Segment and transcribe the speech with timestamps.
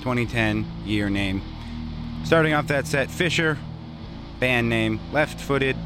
[0.00, 1.42] 2010 year name.
[2.24, 3.58] Starting off that set, Fisher,
[4.38, 5.76] band name, Left Footed,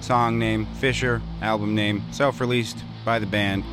[0.00, 3.64] song name, Fisher, album name, self released by the band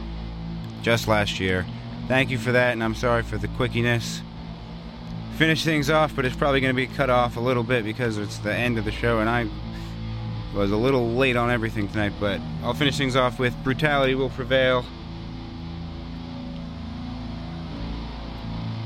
[0.82, 1.66] just last year.
[2.08, 4.22] Thank you for that, and I'm sorry for the quickiness.
[5.38, 8.18] Finish things off, but it's probably going to be cut off a little bit because
[8.18, 9.48] it's the end of the show, and I
[10.54, 14.30] was a little late on everything tonight, but I'll finish things off with Brutality Will
[14.30, 14.86] Prevail.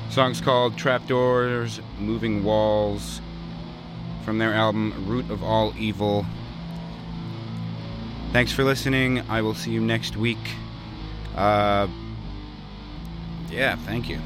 [0.09, 3.21] Song's called Trapdoors, Moving Walls,
[4.25, 6.25] from their album Root of All Evil.
[8.31, 9.21] Thanks for listening.
[9.29, 10.37] I will see you next week.
[11.35, 11.87] Uh,
[13.49, 14.19] yeah, thank you.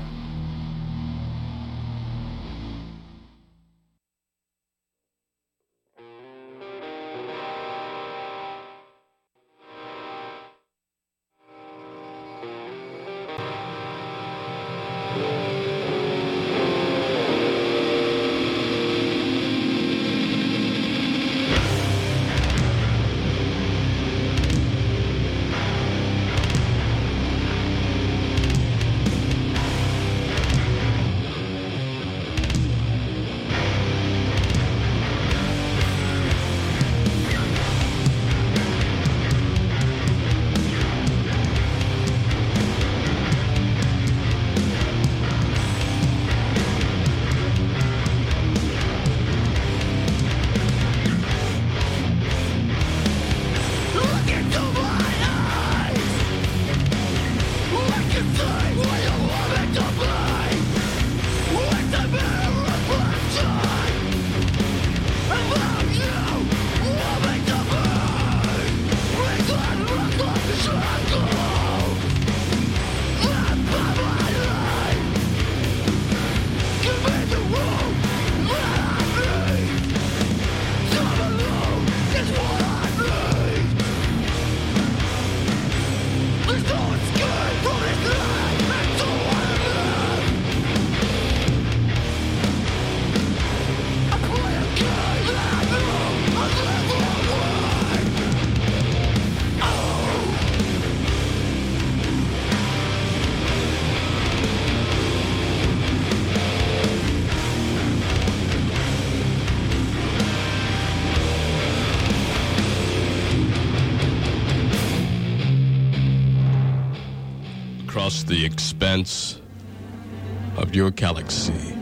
[120.83, 121.77] Your galaxy,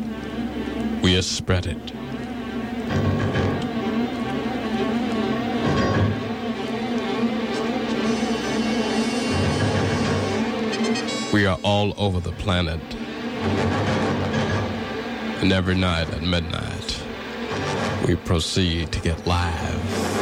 [1.01, 1.91] we are spread it.
[11.33, 12.79] We are all over the planet.
[15.41, 17.03] And every night at midnight,
[18.07, 20.20] we proceed to get live.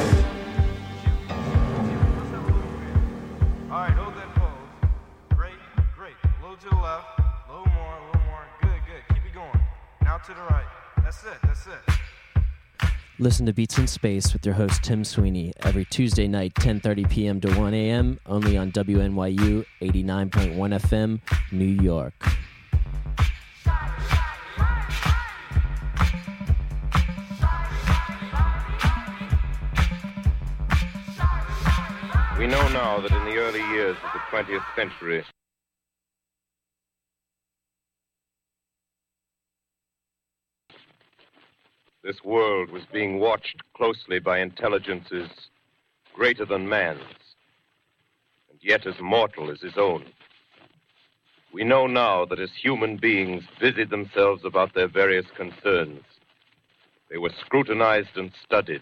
[13.21, 17.41] Listen to Beats in Space with your host Tim Sweeney every Tuesday night, 10:30 p.m.
[17.41, 18.17] to 1 a.m.
[18.25, 21.19] only on WNYU 89.1 FM,
[21.51, 22.13] New York.
[32.39, 35.25] We know now that in the early years of the 20th century,
[42.09, 45.29] This world was being watched closely by intelligences
[46.15, 47.03] greater than man's,
[48.49, 50.05] and yet as mortal as his own.
[51.53, 56.01] We know now that as human beings busied themselves about their various concerns,
[57.11, 58.81] they were scrutinized and studied,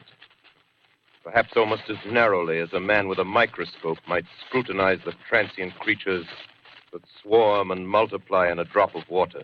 [1.21, 6.27] perhaps almost as narrowly as a man with a microscope might scrutinize the transient creatures
[6.93, 9.43] that swarm and multiply in a drop of water.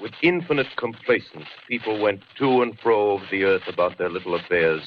[0.00, 4.82] With infinite complacence, people went to and fro over the earth about their little affairs,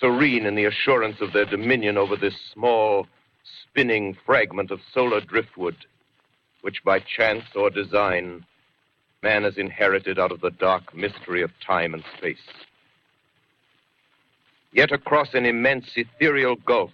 [0.00, 3.06] serene in the assurance of their dominion over this small,
[3.42, 5.76] spinning fragment of solar driftwood,
[6.62, 8.46] which by chance or design
[9.22, 12.48] man has inherited out of the dark mystery of time and space.
[14.72, 16.92] Yet across an immense ethereal gulf,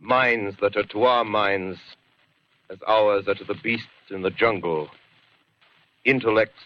[0.00, 1.78] minds that are to our minds
[2.70, 4.90] as ours are to the beasts in the jungle
[6.06, 6.62] intellects,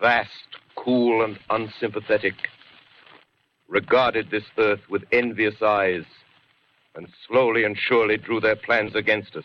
[0.00, 0.30] vast,
[0.76, 2.34] cool, and unsympathetic,
[3.68, 6.04] regarded this earth with envious eyes
[6.96, 9.44] and slowly and surely drew their plans against us.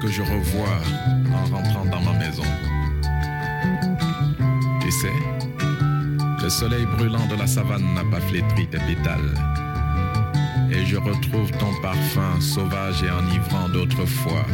[0.00, 0.80] que je revois
[1.32, 2.44] en rentrant dans ma maison.
[4.80, 5.12] Tu sais,
[6.42, 9.34] le soleil brûlant de la savane n'a pas flétri tes pétales.
[10.70, 14.46] Et je retrouve ton parfum sauvage et enivrant d'autrefois.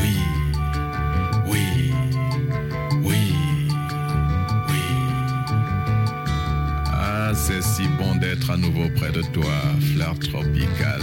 [0.00, 0.16] Oui,
[1.46, 1.92] oui,
[3.02, 3.34] oui,
[4.68, 4.82] oui.
[6.92, 9.54] Ah, c'est si bon d'être à nouveau près de toi,
[9.94, 10.93] fleur tropicale.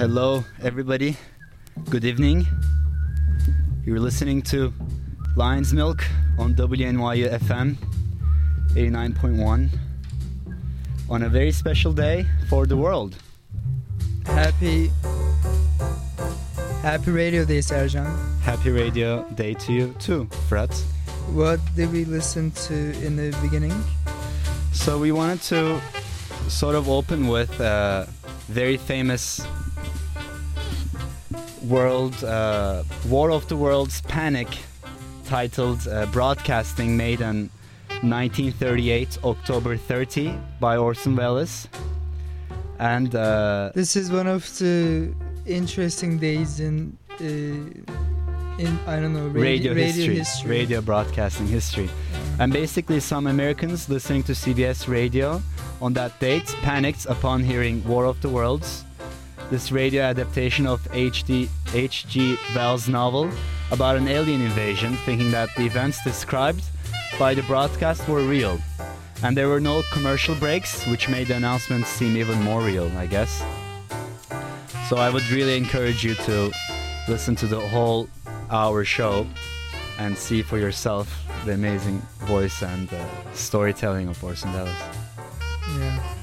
[0.00, 1.14] Hello, everybody.
[1.90, 2.46] Good evening.
[3.84, 4.72] You're listening to
[5.36, 6.02] Lion's Milk
[6.38, 7.76] on WNYU FM
[8.70, 9.68] 89.1
[11.10, 13.14] on a very special day for the world.
[14.24, 14.90] Happy
[16.80, 18.08] Happy Radio Day, Serjan.
[18.40, 20.72] Happy Radio Day to you too, Fred.
[21.34, 23.74] What did we listen to in the beginning?
[24.72, 25.78] So we wanted to
[26.48, 28.08] sort of open with a
[28.48, 29.46] very famous
[31.70, 34.48] world uh, War of the Worlds Panic
[35.24, 37.48] titled uh, Broadcasting made on
[38.02, 41.68] 1938 October 30 by Orson Welles.
[42.78, 45.14] And uh, This is one of the
[45.46, 51.88] interesting days in uh, in I don't know radio, radio, history, radio broadcasting history.
[52.38, 55.40] And basically, some Americans listening to CBS radio
[55.80, 58.84] on that date panicked upon hearing War of the Worlds,
[59.50, 61.48] this radio adaptation of H.D.
[61.72, 62.36] H.G.
[62.54, 63.30] Wells' novel
[63.70, 66.64] about an alien invasion, thinking that the events described
[67.18, 68.58] by the broadcast were real.
[69.22, 73.06] And there were no commercial breaks, which made the announcement seem even more real, I
[73.06, 73.44] guess.
[74.88, 76.50] So I would really encourage you to
[77.08, 78.08] listen to the whole
[78.50, 79.26] hour show
[79.98, 84.68] and see for yourself the amazing voice and uh, storytelling of Orson Welles.
[85.78, 86.14] Yeah.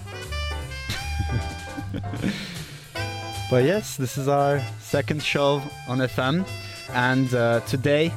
[3.49, 6.45] But yes, this is our second show on FM,
[6.89, 8.11] and uh, today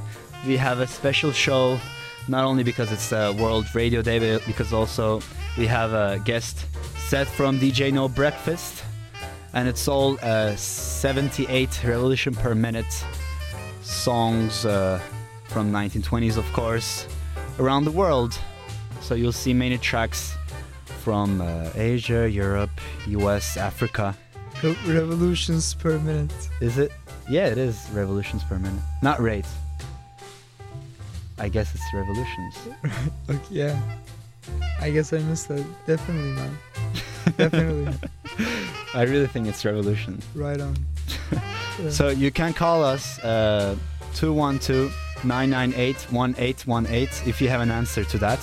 [0.44, 1.78] we have a special show.
[2.26, 5.20] Not only because it's uh, World Radio Day, but because also
[5.56, 8.82] we have a guest set from DJ No Breakfast,
[9.52, 12.92] and it's all uh, 78 revolution per minute
[13.82, 15.00] songs uh,
[15.44, 17.06] from 1920s, of course,
[17.60, 18.36] around the world.
[19.00, 20.34] So you'll see many tracks
[21.04, 24.16] from uh, Asia, Europe, US, Africa.
[24.62, 26.32] Re- revolutions per minute.
[26.60, 26.92] Is it?
[27.28, 28.82] Yeah, it is revolutions per minute.
[29.02, 29.46] Not rate.
[31.38, 32.54] I guess it's revolutions.
[33.30, 33.80] Okay, yeah.
[34.80, 35.64] I guess I missed that.
[35.86, 36.58] Definitely, man.
[37.36, 37.94] Definitely.
[38.94, 40.24] I really think it's revolutions.
[40.34, 40.76] right on.
[41.80, 41.88] Yeah.
[41.88, 43.74] So you can call us uh,
[44.14, 44.92] 212
[45.24, 48.38] 998 1818 if you have an answer to that.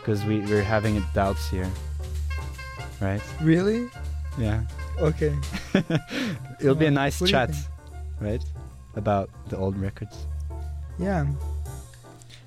[0.00, 1.70] Because we, we're having doubts here.
[3.00, 3.22] Right?
[3.40, 3.88] really?
[4.36, 4.60] Yeah.
[4.98, 5.34] Okay.
[6.60, 7.50] It'll be a nice What chat,
[8.20, 8.42] right?
[8.94, 10.26] About the old records.
[10.98, 11.26] Yeah.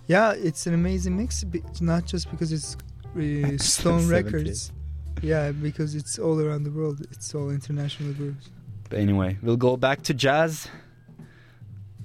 [0.08, 1.44] Yeah, it's an amazing mix.
[1.44, 2.76] be- Not just because it's
[3.16, 4.72] uh, Stone Records.
[5.22, 7.06] Yeah, because it's all around the world.
[7.12, 8.50] It's all international groups.
[8.90, 10.68] But anyway, we'll go back to jazz.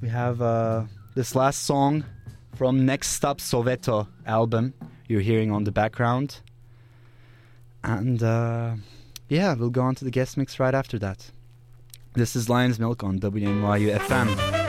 [0.02, 0.84] We have uh,
[1.14, 2.04] this last song
[2.54, 4.74] from Next Stop Soweto album
[5.08, 6.40] you're hearing on the background.
[7.82, 8.74] And uh,
[9.34, 11.30] yeah, we'll go on to the guest mix right after that.
[12.14, 14.63] This is Lion's Milk on WNYU FM.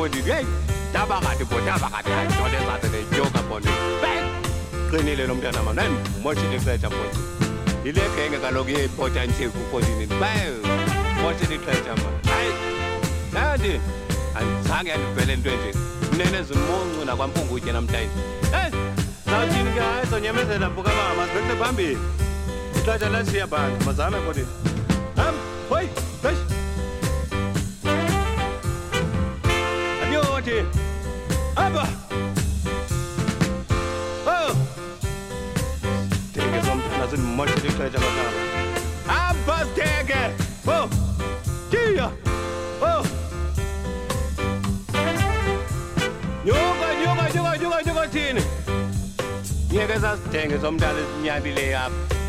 [0.00, 0.46] bonne vieille.
[0.94, 4.88] Tabarade pour tabarade, action des ateliers, yoga bonne vieille.
[4.90, 7.16] Krini le lombe na manen, moi je déclare chapote.
[7.84, 10.40] Il est qu'un catalogue potentiel pour poser une bain.
[11.20, 12.32] Moi je déclare chapote.
[12.32, 12.52] Aïe,
[13.34, 13.72] nadi,
[14.34, 15.72] ansange anipelende nje.
[16.16, 18.10] Nene zimungu na kwampungu uje namtaisi.
[18.54, 18.72] Eh,
[19.26, 21.98] sauchini ke hayi sonyemezela mpuka baba, masibekele phambili.
[22.76, 24.16] Ixesha lasiya bantu, mazame
[50.70, 52.19] sasidenge somntana esinyabileyo apha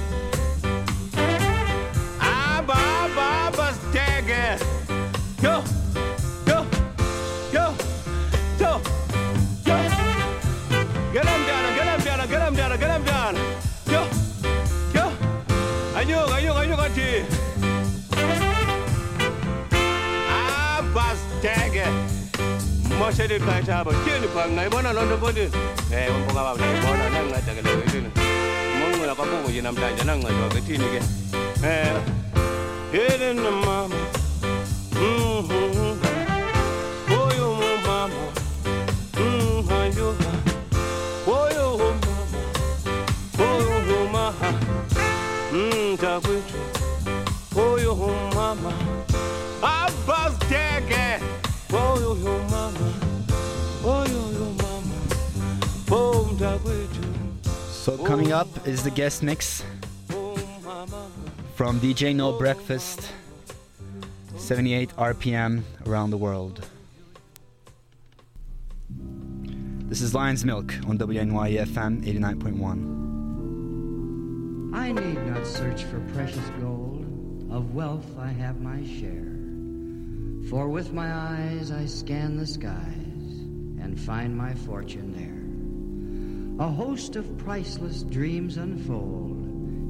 [59.02, 59.64] guest mix
[61.56, 63.12] from DJ No Breakfast,
[64.38, 66.64] 78 RPM around the world.
[69.90, 74.76] This is Lion's Milk on WNYU FM 89.1.
[74.76, 77.04] I need not search for precious gold.
[77.50, 79.34] Of wealth I have my share.
[80.48, 83.48] For with my eyes I scan the skies
[83.82, 85.41] and find my fortune there.
[86.62, 89.42] A host of priceless dreams unfold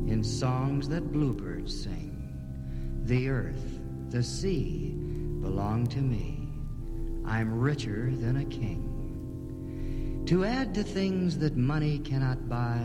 [0.09, 3.01] in songs that bluebirds sing.
[3.03, 4.93] The earth, the sea
[5.41, 6.47] belong to me.
[7.25, 10.23] I'm richer than a king.
[10.27, 12.77] To add to things that money cannot buy,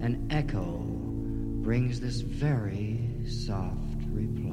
[0.00, 0.78] an echo
[1.64, 4.43] brings this very soft reply.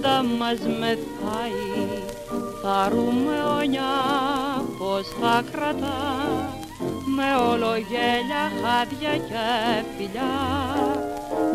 [0.00, 1.88] πάντα μας μεθάει
[2.62, 3.94] θα ρούμε ονιά
[4.78, 6.00] πως θα κρατά.
[7.16, 10.36] Με όλο γέλια, χάδια και φιλιά.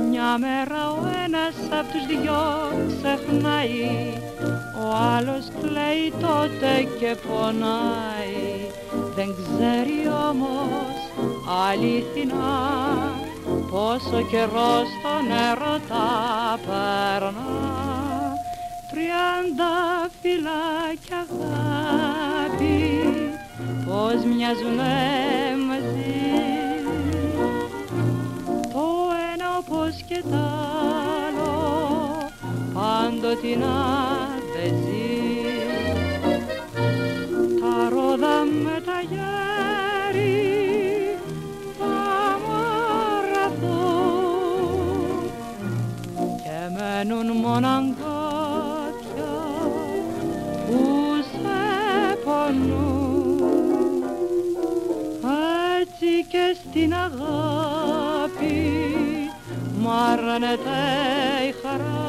[0.10, 2.44] Μια μέρα ο ένας απ' τους δυο
[2.88, 4.14] ξεχνάει.
[4.84, 8.42] Ο άλλος κλαίει τότε και πονάει.
[9.16, 10.00] Δεν ξέρει
[10.30, 10.96] όμως
[11.68, 12.60] αληθινά
[13.72, 16.08] πόσο καιρό στον έρωτα
[16.66, 17.71] περνά
[19.22, 20.62] τριαντάφυλλα
[21.04, 22.78] κι αγάπη
[23.86, 24.96] πως μοιάζουνε
[25.68, 26.20] μαζί.
[28.74, 28.88] Το
[29.34, 31.54] ένα όπως και τ' άλλο
[32.74, 33.76] πάντοτε να
[60.32, 62.01] When it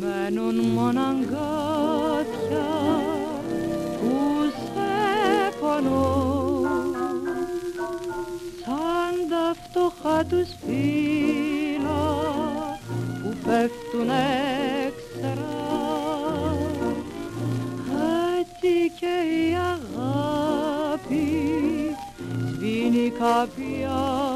[0.00, 2.66] μένουν μόνο μοναγκάτια
[4.00, 4.14] που
[4.50, 6.60] σε πονώ
[8.64, 12.04] σαν τα φτωχά τους φύλλα
[13.22, 14.10] που πέφτουν
[14.86, 15.54] έξερα
[18.40, 21.26] έτσι και η αγάπη
[22.46, 24.33] σβήνει κάποια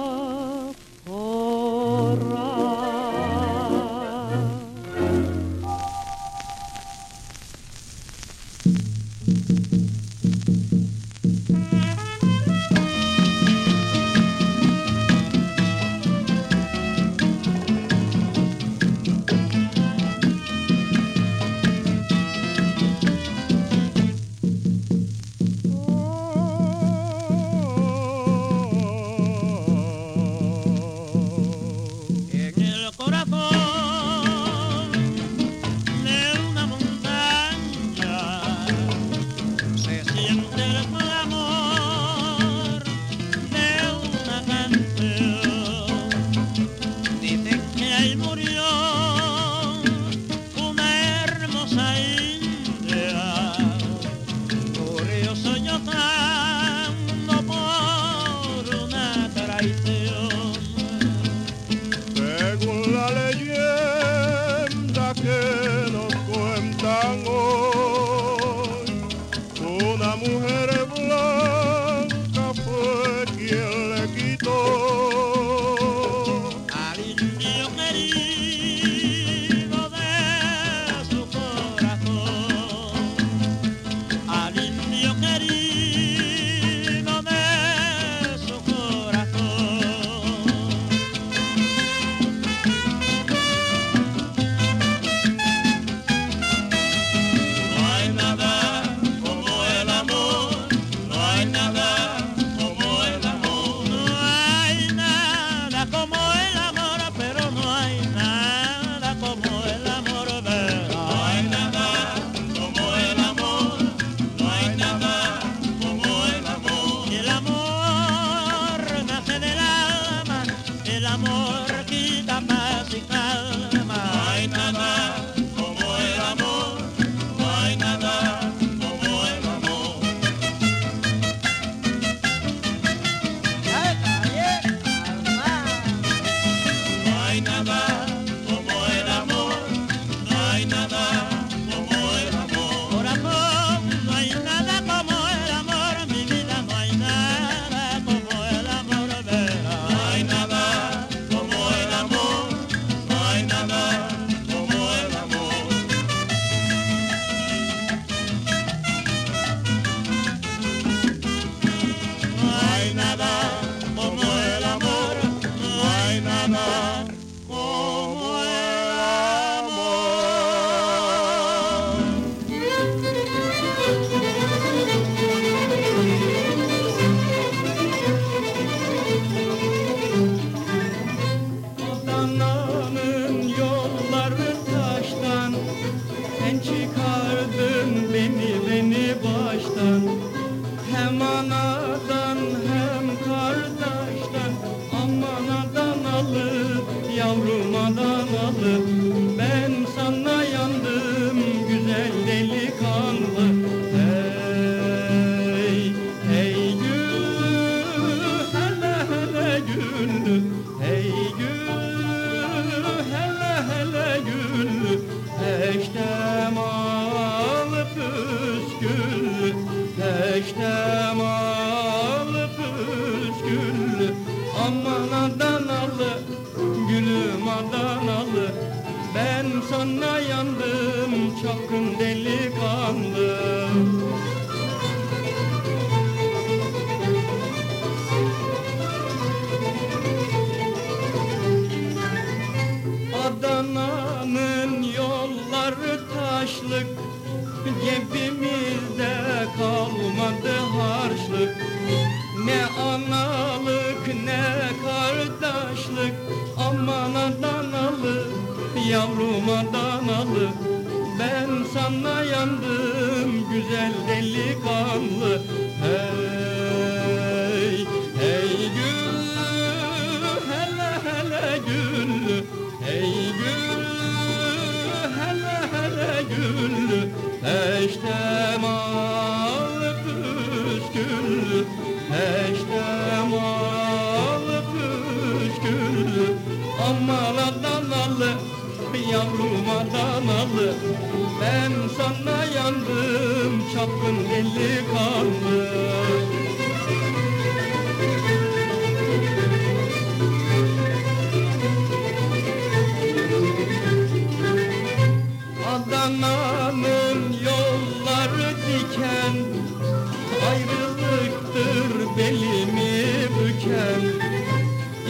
[313.68, 314.00] çeken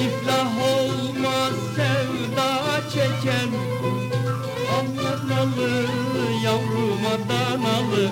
[0.04, 3.48] iflah olmaz sevda çeken.
[4.78, 5.86] Avlanalı
[6.44, 8.10] yavrum adanalı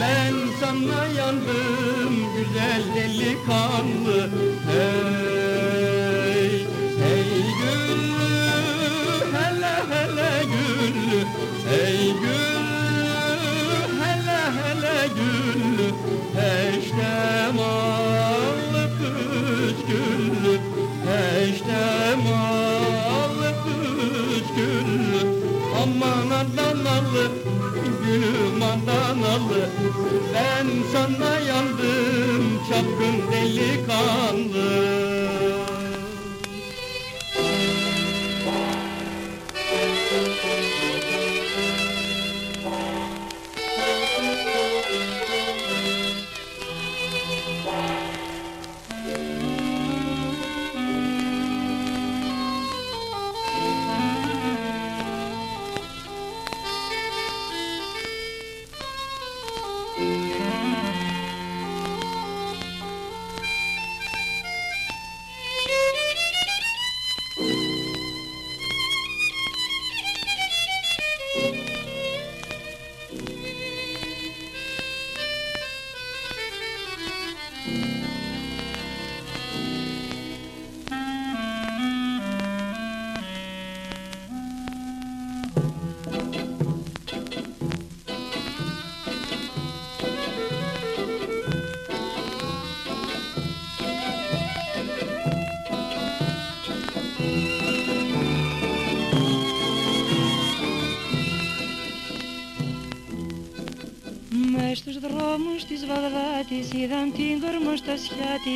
[0.00, 4.30] Ben sana yandım güzel delikanlı.
[28.10, 29.70] Müslümandan aldı.
[30.34, 34.39] Ben sana yandım çapkın delikanlı.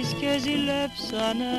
[0.00, 1.56] και ζηλέψανε.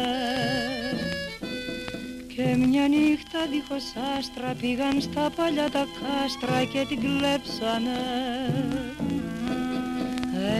[2.35, 3.83] Και μια νύχτα δίχως
[4.17, 8.01] άστρα πήγαν στα παλιά τα κάστρα και την κλέψανε.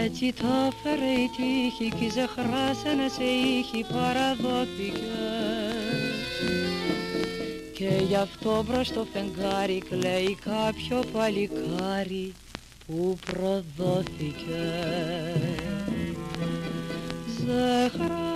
[0.04, 5.26] Έτσι τα φέρε η τύχη κι ζεχράσανε σε ήχη παραδόθηκε.
[7.72, 12.32] Και γι' αυτό μπρος το φεγγάρι κλαίει κάποιο παλικάρι
[12.86, 14.64] που προδόθηκε
[17.46, 18.34] ζεχρά,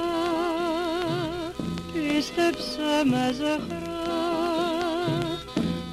[1.93, 4.03] πίστεψε με ζεχρά,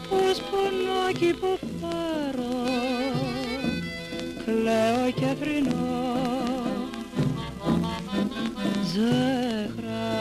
[0.10, 2.64] πως πονάκι που φέρω,
[4.46, 6.16] κλαίω και θρυνώ.
[8.94, 10.16] Ζεχρά,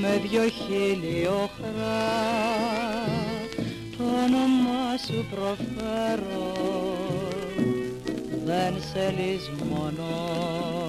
[0.00, 2.10] με δυο χίλι οχρά,
[3.96, 6.52] το όνομά σου προφέρω,
[8.44, 10.81] δεν σε λησμονώ.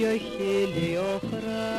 [0.00, 1.78] Με δυο χείλη οχρά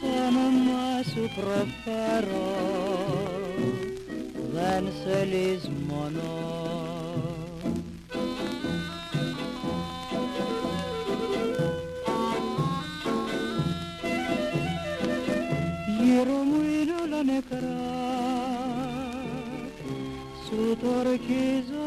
[0.00, 2.56] το όνομά σου προφέρω
[4.52, 6.56] δεν σε λησμονώ.
[16.02, 17.76] Γύρω μου είναι όλα νεκρά
[20.46, 21.77] σου το ορκίζομαι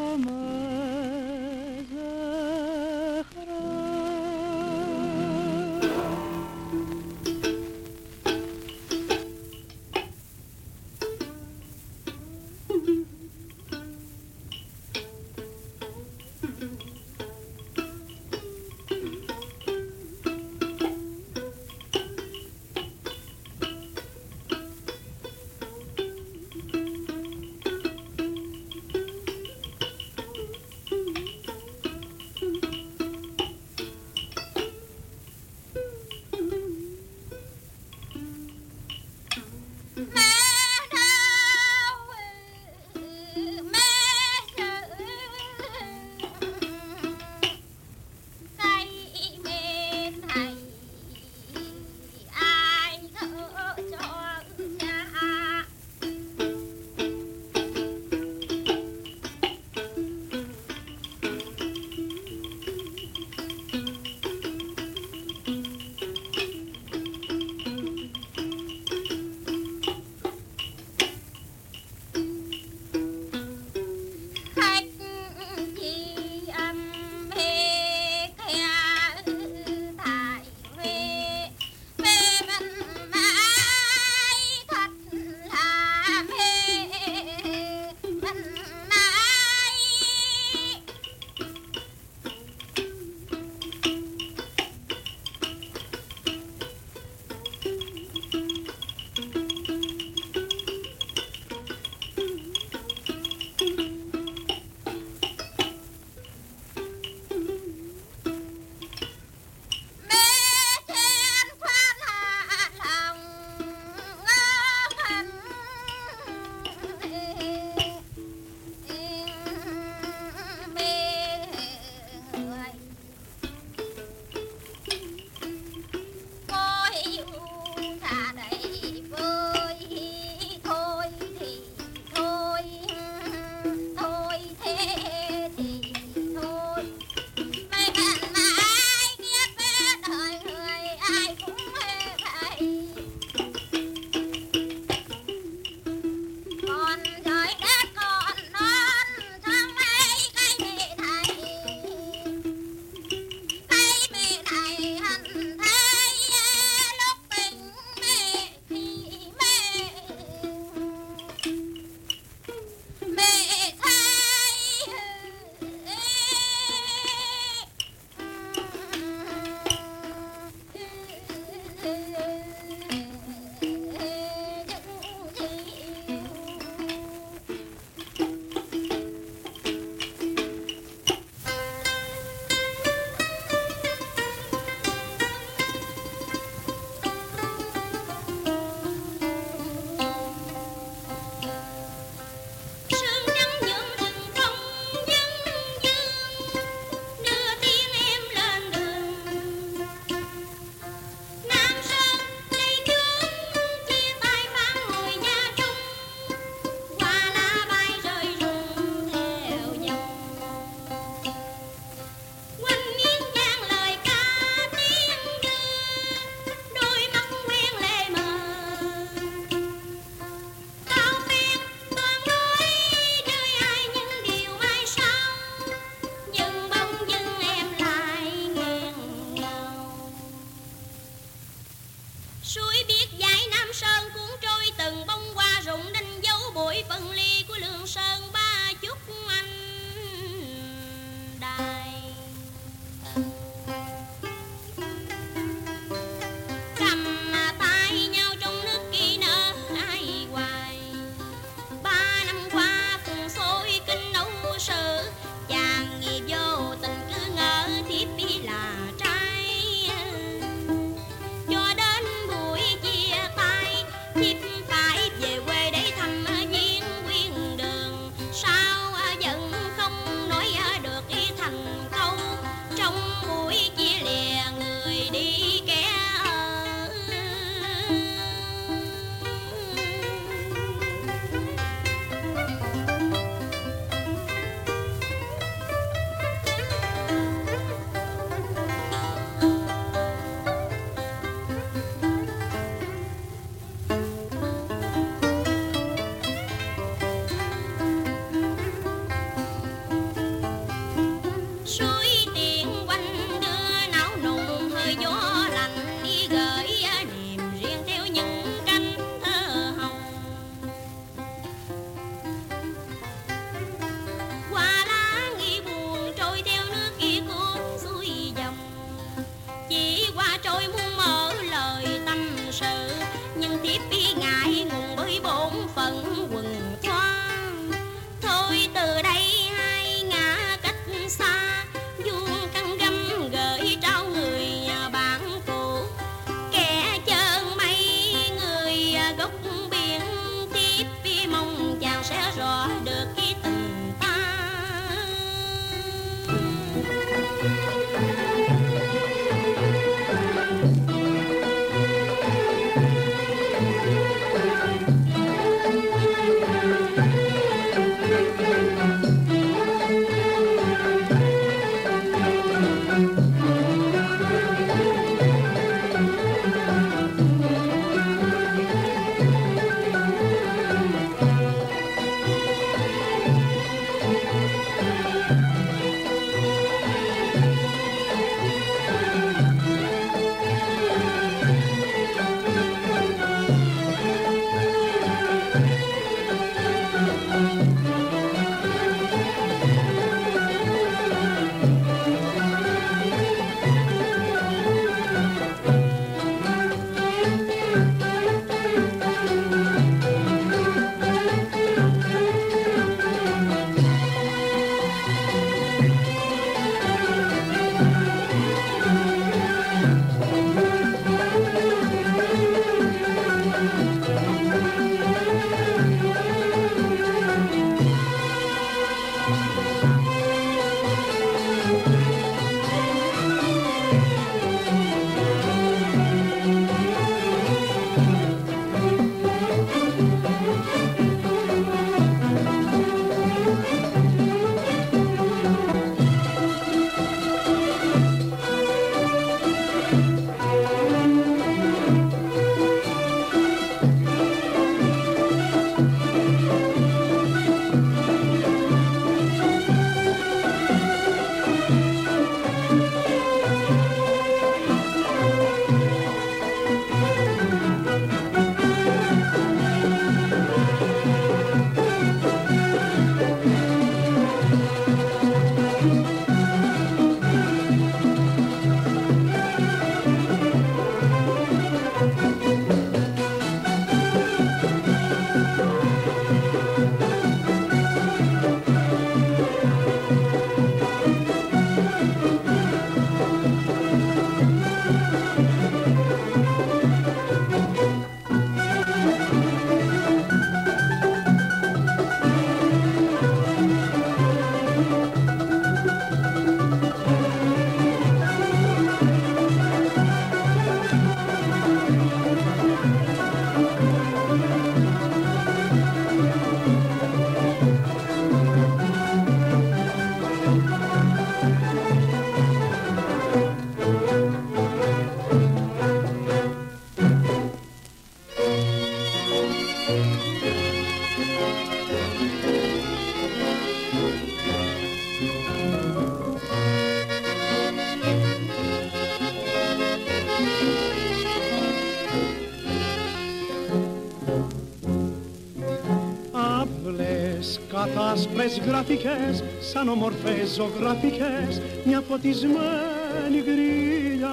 [538.42, 544.30] κατάσπρες γραφικές σαν ομορφές ζωγραφικές μια φωτισμένη γκρίλια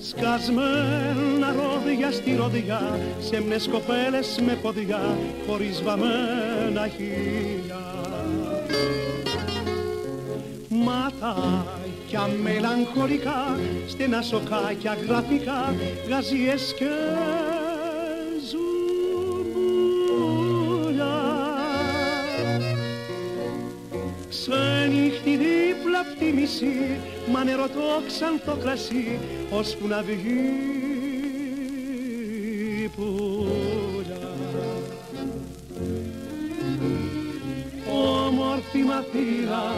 [0.00, 7.80] Σκασμένα ρόδια στη ροδιά σε μνες κοπέλες με ποδιά χωρίς βαμμένα χίλια
[10.68, 15.74] Ματάκια μελαγχολικά στενά σοκάκια γραφικά
[16.08, 16.88] γαζιές και
[26.60, 27.00] απ' τη μισή
[27.32, 29.18] μα νερό το ξανθό κρασί
[29.50, 30.50] ώσπου να βγει
[32.82, 34.28] η πουλιά.
[37.92, 39.74] Όμορφη μαθήρα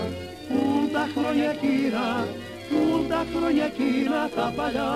[0.49, 2.29] που τα χρόνια κύρα
[2.69, 4.95] που τα χρόνια κύρα τα παλιά.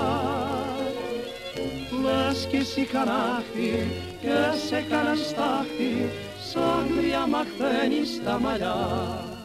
[2.03, 3.87] Λες κι εσύ χαράχτη
[4.21, 6.11] και σε κάναν στάχτη
[6.53, 9.36] σαν γριά μαχθένει στα μαλλιά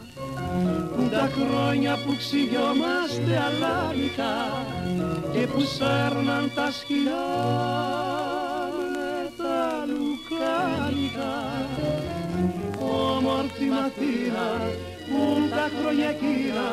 [1.12, 4.34] τα χρόνια που ξυγιόμαστε αλάνικα
[5.32, 7.28] και που σέρναν τα σκυλιά
[8.92, 11.34] με τα λουκάνικα.
[12.80, 14.50] Όμορφη μαθήρα
[15.08, 16.68] που τα χρόνια εκείνα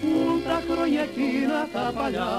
[0.00, 2.32] που τα χρόνια εκείνα τα παλιά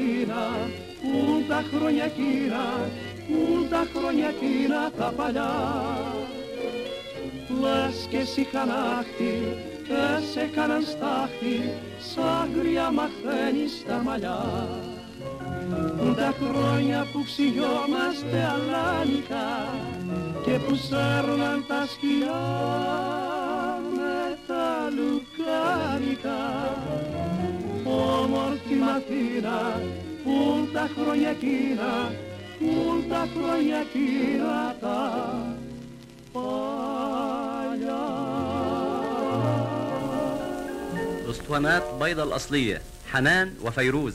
[0.00, 0.70] Όμορφη Μαθήνα,
[1.02, 2.90] πουν τα χρόνια κύρα,
[3.28, 5.52] πουν τα χρόνια κύρα τα παλιά.
[7.60, 9.34] Λες και εσύ χανάχτη
[9.86, 14.68] και σε κάναν στάχτη, σαν γριά μαχθένει στα μαλλιά.
[15.98, 19.48] Πουν τα χρόνια που ξυγιόμαστε αλάνικα
[20.44, 22.42] και που σέρναν τα σκυλιά
[23.96, 26.59] με τα λουκάνικα
[28.89, 29.81] όμορφη Μαθήνα
[30.23, 32.11] πουν τα χρόνια εκείνα
[32.59, 35.09] πουν τα χρόνια εκείνα τα
[36.33, 38.03] παλιά
[41.29, 44.13] اسطوانات بيضة الأصلية حنان وفيروز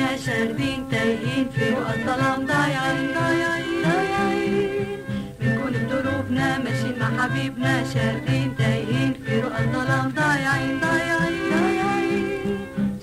[0.00, 4.98] شاردين تايهين في رؤى الظلام ضايعين ضايعين ضايعين.
[5.40, 10.80] بنكون بدروبنا ماشيين مع حبيبنا شاردين تايهين في رؤى الظلام ضايعين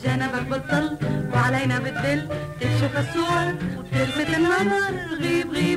[0.04, 0.98] جنبك بتضل
[1.34, 2.22] وعلينا بتدل
[2.60, 3.46] تكشف الصور
[3.78, 4.94] وتلفت النظر.
[5.22, 5.69] غيب غيب.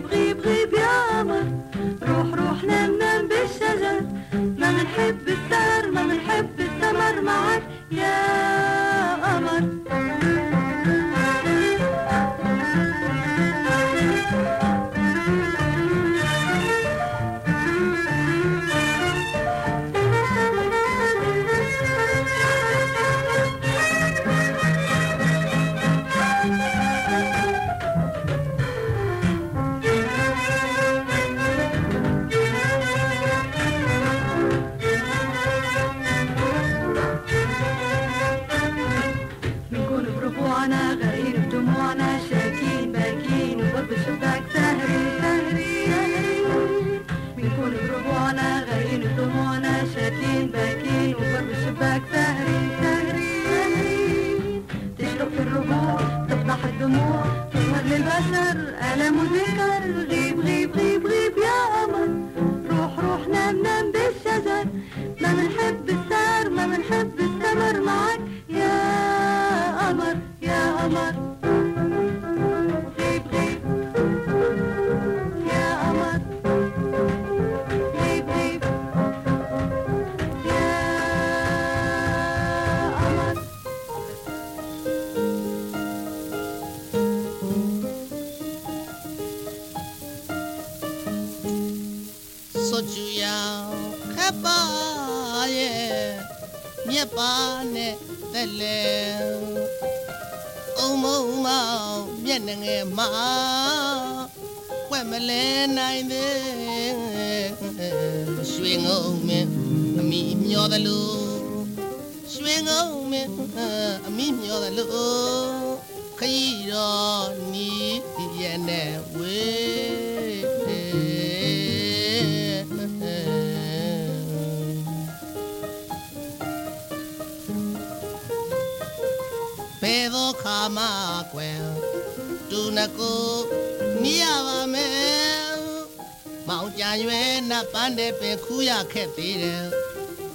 [137.73, 139.65] ပန်းတဲ့ပင်ခူးရခက်သေးတယ်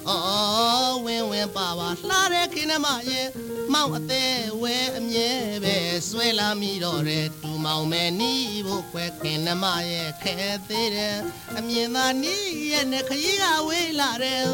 [0.08, 3.28] အော်ဝင်းဝင်းပါပါလှတဲ့ခင်မရဲ့
[3.72, 5.30] မောင်အသေးဝဲအမြဲ
[5.64, 5.76] ပဲ
[6.08, 10.36] ဆွဲလာမိတော့တယ်တူမောင်မဲနီးဖို့ခွဲခင်မရဲ့ခဲ
[10.68, 11.16] သေးတယ်
[11.58, 14.50] အမြင်သာနီးရဲ့နဲ့ခရီးကဝေးလာတယ်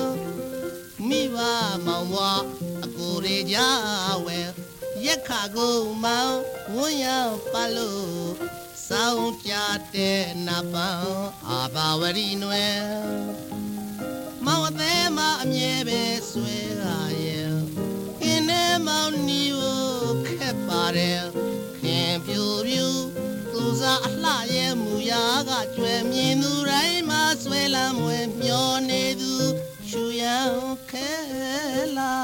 [1.08, 1.36] မိဘ
[1.86, 2.42] မောင်ဘွား
[2.84, 3.58] အကိုရေကြ
[4.26, 4.38] ဝဲ
[5.04, 6.36] ရက်ခါကိုမောင်
[6.74, 8.53] ဝန်းရောက်ပါလို့
[8.89, 9.53] စောင်းကြ
[9.95, 12.80] တဲ့နပန်းအာဘာဝရီနွယ်
[14.45, 16.85] မောင်အသေးမအမြဲပဲဆွဲရ
[17.24, 17.55] ရဲ့
[18.20, 19.85] ခင်းနေမောင်နီကို
[20.28, 21.24] ခက်ပါတယ်
[21.80, 22.87] ခင်ပြူပြူ
[23.53, 29.32] သူစားအလှရဲ့မူရာကကျွဲမြင်သူတိုင်းမှာဆွဲလမ်းမွေမျောနေသူ
[29.89, 30.53] ချူရန်
[30.91, 31.11] ခဲ
[31.97, 32.14] လာ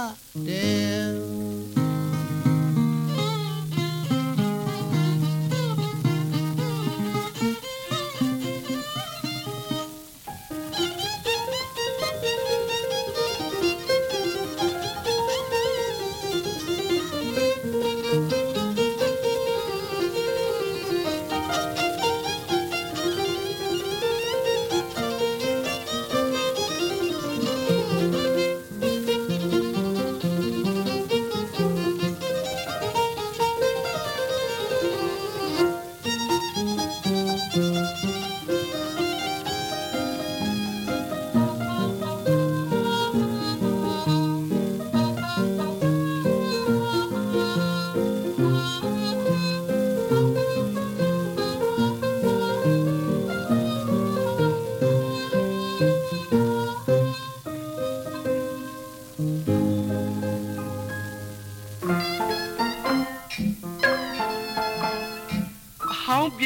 [0.46, 1.19] တဲ့အ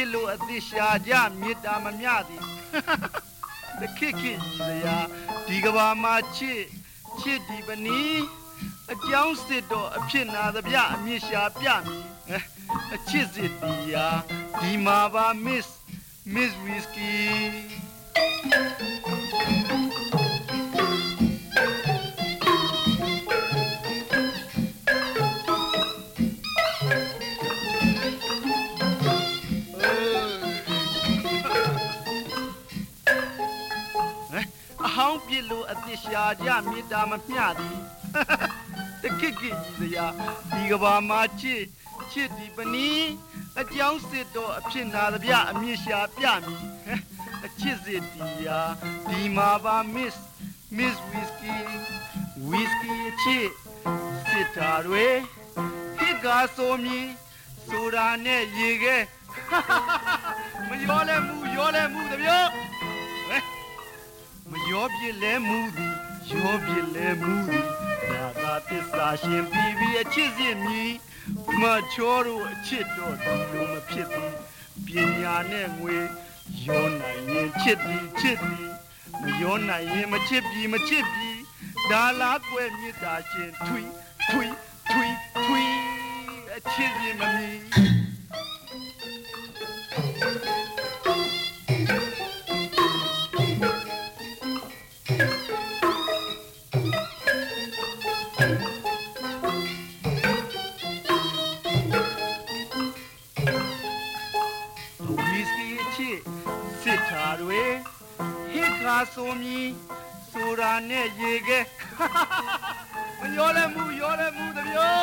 [0.04, 2.42] စ်လို့အသက်ရှာကြမေတ္တာမမျှသည်
[3.80, 4.96] တခိခိညီစရာ
[5.46, 6.62] ဒီကဘာမှာချစ်
[7.20, 8.22] ချစ်ဒီပနီး
[8.92, 12.44] အကြောင်းစစ်တော့အဖြစ်နာသဗျအမြင့်ရှာပြမည်ဟဲ့
[12.94, 14.06] အချစ်စစ်တီယာ
[14.60, 15.68] ဒီမှာပါ miss
[16.34, 17.74] miss whiskey
[20.20, 20.23] ခ
[35.36, 37.78] စ်လို့အသက်ရှာကြမေတ္တာမမျှသည်
[39.02, 40.06] တခိကိကြီးစရာ
[40.52, 41.62] ဒီကဘာမှာချစ်
[42.12, 43.06] ချစ်ဒီပနီး
[43.60, 46.64] အကြောင်းစစ်တော့အဖြစ်နာသဗျအမြင့်ရှာပြမည်
[47.46, 48.60] အချစ်စစ်ဒီယာ
[49.08, 50.14] ဒီမှာပါမစ်
[50.76, 51.56] မစ်ဝီစကီ
[52.48, 53.46] ဝီစကီအချစ်
[54.28, 55.06] စစ်တာတွေ
[55.98, 56.98] ဟစ်ကာဆိုမီ
[57.68, 58.96] ဆိုတာနဲ့ရေခဲ
[60.68, 62.63] မရောလဲမှုရောလဲမှုတပြောဟဲ့မ
[64.74, 65.94] ရောပြစ်လဲမှုသည်
[66.30, 67.68] ရောပြစ်လဲမှုသည်
[68.10, 70.92] ဒါသာတစ္ဆာရှင်ပြီးပြီးအချစ်စစ်မြည်
[71.60, 71.62] မ
[71.92, 74.32] ချောတို့အချစ်တော့ဒီလိုမဖြစ်သည်
[74.86, 74.88] ပ
[75.20, 75.96] ညာနဲ့ငွေ
[76.66, 78.68] ရောနိုင်ရင်ချစ်သည်ချစ်သည်
[79.22, 81.30] မရောနိုင်ရင်မချစ်ပြီမချစ်ပြီ
[81.90, 83.82] ဒါလားကွယ်မြတ်တာရှင်ထွီ
[84.30, 84.46] ထွီ
[84.90, 85.06] ထွီ
[85.44, 85.62] ထွီ
[86.56, 87.93] အချစ်စစ်မမီဝီ
[108.84, 109.58] ဟစ်ခါဆိုမီ
[110.32, 111.58] ဆိုတာနဲ့ရေခဲ
[113.20, 114.98] မရောလဲမှုရောလဲမှုတပြော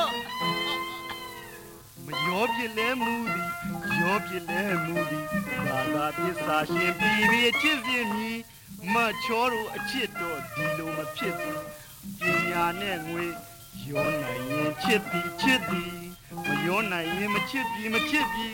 [2.05, 3.49] မရောပြစ်လဲမှုသည်
[3.99, 5.25] ရောပြစ်လဲမှုသည်
[5.65, 8.29] ဘာသာပစ္စာရှင်ပြီးပြီးအချစ်စစ်မီ
[8.93, 11.63] မချောတို့အချစ်တော့ဒီလိုမဖြစ်ဘူး
[12.19, 13.25] ပညာနဲ့ငွေ
[13.89, 15.93] ရောနိုင်ရင်ချစ်သည်ချစ်သည်
[16.45, 18.47] မရောနိုင်ရင်မချစ်ပြီမချစ်ပြီ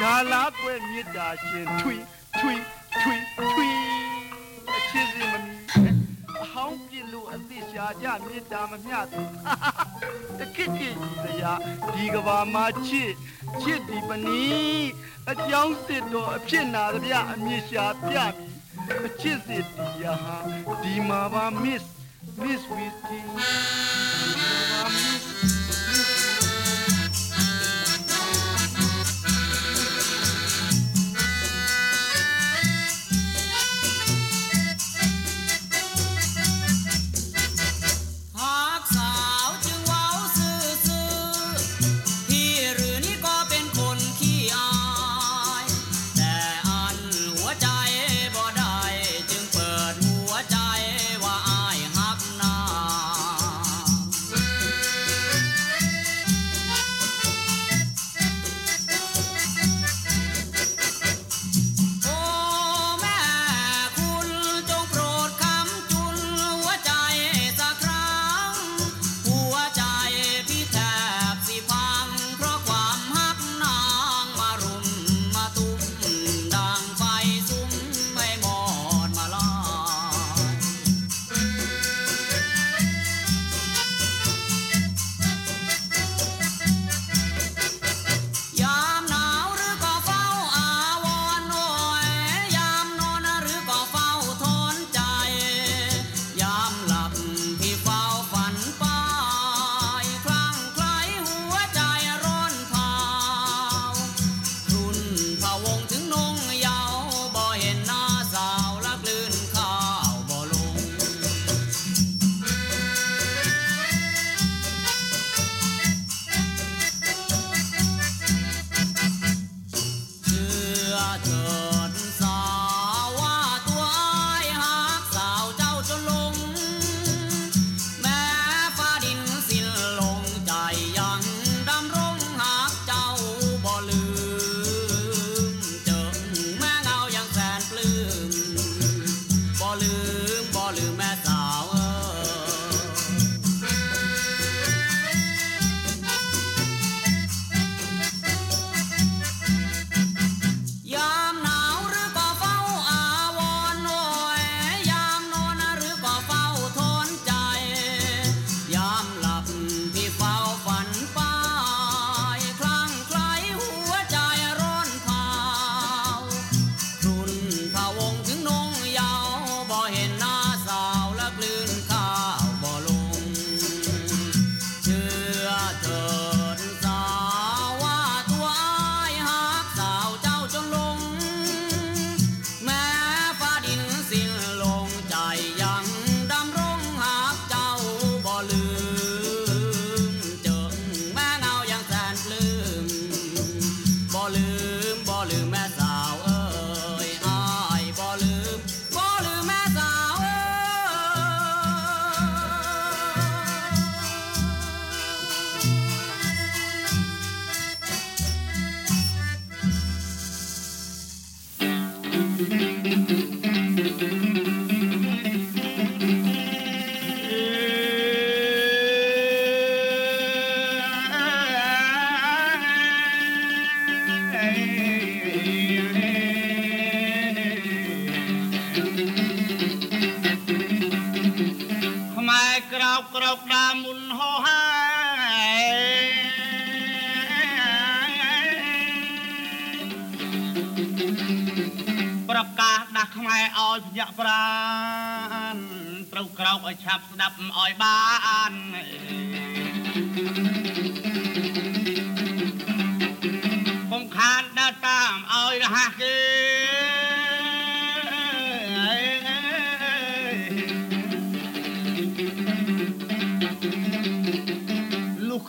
[0.00, 1.96] ဒါလားကွယ်မေတ္တာရှင်ထွီ
[2.38, 2.54] ထွီ
[3.00, 3.14] ထွီ
[3.52, 3.75] ထွီ
[4.86, 5.54] အချစ်စီမမီ
[6.42, 9.28] အဟောင်းပြစ်လို့အသိရှာကြမေတ္တာမမျှသည်
[10.38, 11.52] တခိတိကြီးစရာ
[11.94, 13.10] ဒီကဘာမှာချစ်
[13.62, 14.86] ချစ်ဒီပနီး
[15.30, 20.36] အကြောင်းစစ်တော့အဖြစ်နာသဗျအမြင့်ရှာပြမည်အချစ်စစ်ဒီယာဟာ
[20.82, 21.82] ဒီမှာပါမစ်
[22.40, 22.60] မစ်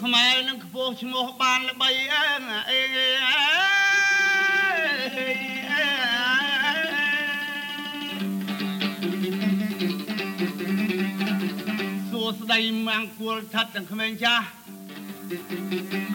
[0.01, 2.25] ខ្មែរនឹងខ្ពស់ឈ្មោះបានល្បីអើ
[2.69, 2.81] អេ
[12.09, 14.45] សួស្ដីមង្គលថិតទាំងក្មេងចាស់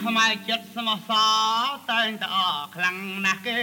[0.03, 3.59] ខ្មែរចិត្តស្មោះសរតែងតែអរខ្លាំងណាស់គេ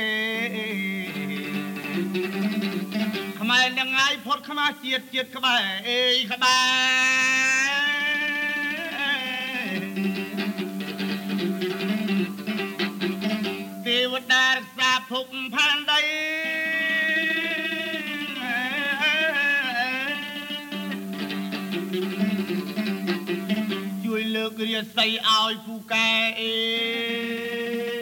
[3.41, 6.59] ខ្មែរនឹងងាយផុតខ្មាស់ជាតិជាតិក្បែរអេយក្បែ
[7.59, 7.60] រ
[15.11, 16.01] ភពផែនដី
[24.05, 26.09] ជួយលើករាសីឲ្យពូកែ
[26.41, 28.00] អេ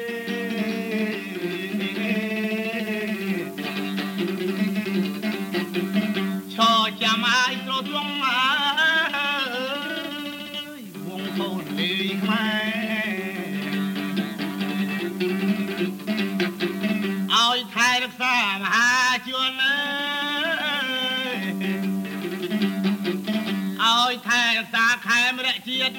[25.89, 25.95] ឲ្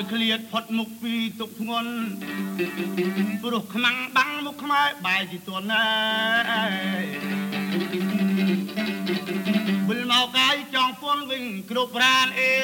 [0.00, 1.92] យឃ្លាតផុតមុខពីទុកធ្ងន់
[3.42, 5.84] ព្រោះខ្មាំងបាំងមុខខ្មែរបែរជាទន់ណា
[6.38, 7.10] ស់
[9.88, 12.54] វិលមកកាយចង់ពន់វិញគ្រប់ប្រានអេ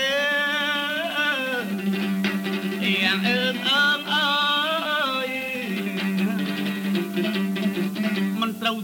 [2.85, 4.27] អៀងអើងអើងអើ
[4.65, 4.66] យ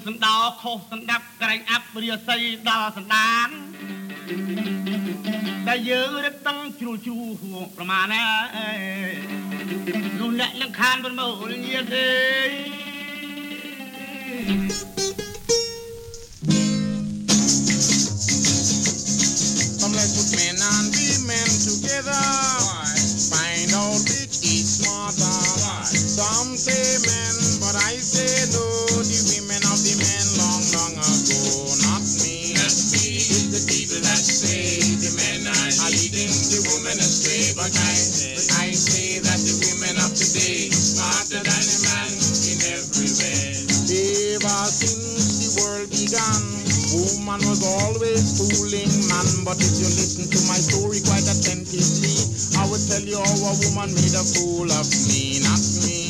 [0.07, 2.38] សណ្ដោខុសសណ្ដាប់ក្រែងអាប់រាសី
[2.68, 3.48] ដល់សណ្ដាន
[5.68, 8.24] ដែលយើងរឹតតឹងជ្រុលជ្រូហួងប្រមាណណា
[10.20, 12.09] នោះអ្នកនឹងខានប្រមូលញាតទេ
[19.80, 22.24] Come let's put men and women together.
[23.30, 25.38] Find out which is smarter.
[26.16, 28.91] Some say men, but I say no.
[37.63, 37.95] But I,
[38.67, 43.55] I say that the women of today smarter than the man in every way.
[44.35, 46.43] Ever since the world began,
[46.91, 49.47] woman was always fooling man.
[49.47, 53.55] But if you listen to my story quite attentively, I will tell you how a
[53.55, 56.01] woman made a fool of me, not me.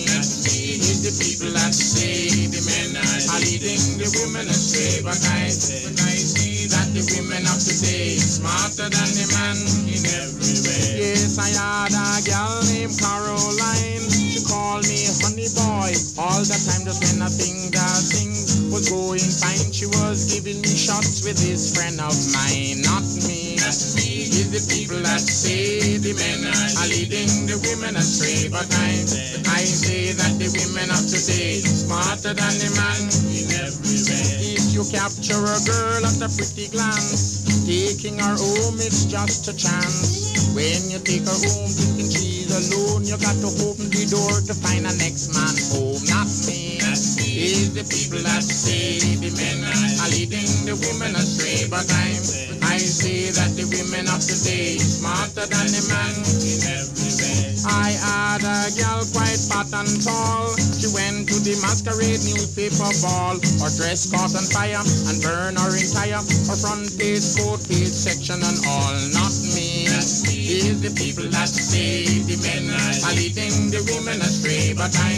[1.02, 1.18] Not me.
[1.18, 5.02] It's the people that say the men are leading the women astray.
[5.02, 9.58] But I, but I see that the women of today smarter than the man
[9.90, 11.02] in every way.
[11.02, 14.04] Yes, I had a girl named Caroline.
[14.14, 15.90] She called me honey boy.
[16.22, 19.74] All the time just when I think that things was going fine.
[19.74, 23.58] She was giving me shots with this friend of mine, not me.
[23.58, 24.21] Not me.
[24.52, 28.52] The people that say the men are leading the women astray.
[28.52, 29.00] But I,
[29.48, 33.00] I say that the women of today smarter than the man
[33.32, 34.52] in every way.
[34.52, 39.56] If you capture a girl at a pretty glance, taking her home is just a
[39.56, 40.36] chance.
[40.52, 44.52] When you take her home thinking she's alone, you got to open the door to
[44.52, 46.71] find a next man home, not me.
[47.02, 49.58] It's the people that say the men
[49.98, 51.66] are leading the women astray.
[51.66, 52.14] But I'm,
[52.62, 57.42] I say that the women of today smarter than the man in every way.
[57.66, 60.54] I had a girl quite fat and tall.
[60.78, 63.34] She went to the masquerade newspaper ball.
[63.58, 66.22] Her dress caught on fire and burned her entire.
[66.22, 68.94] Her front page, coat page, section and all.
[69.10, 69.90] Not me.
[69.90, 74.74] It's the people that say the men are leading the women astray.
[74.74, 75.12] But I,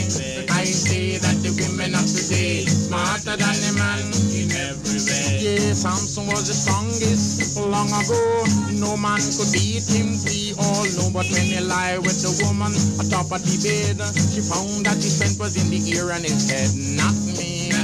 [0.53, 5.43] I say that the women women of today, smarter than the man in every way.
[5.43, 8.47] Yeah, Samson was the strongest long ago.
[8.79, 11.11] No man could beat him, He all no.
[11.11, 12.71] But when he lie with the woman
[13.03, 16.47] atop of the bed, she found that his strength was in the ear and his
[16.47, 17.75] head, not me.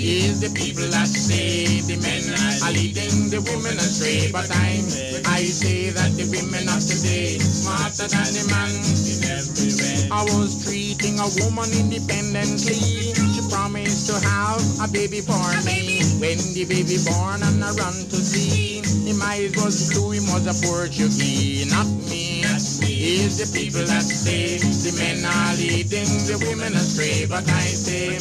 [0.00, 2.24] Is the people that say the men
[2.64, 4.80] are leading the women astray, but I'm
[5.28, 10.08] I say that the women of today smarter than the man in every way.
[10.08, 13.10] I was treating a woman independently
[13.50, 15.98] promised to have a baby for a me.
[15.98, 16.00] Baby.
[16.20, 18.80] When the baby born and I run to see.
[18.80, 22.30] the eyes was blue, he was a Portuguese, not me.
[23.02, 28.18] It's the people that say the men are leading the women astray, but I say